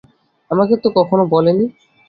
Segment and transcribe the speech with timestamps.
[0.51, 1.65] আমাকে তো কখনো বলনি।